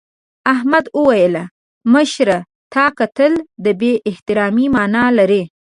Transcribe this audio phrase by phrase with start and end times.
[0.53, 1.35] احمد وویل
[1.93, 2.29] مشر
[2.73, 5.43] ته کتل د بې احترامۍ مانا لري.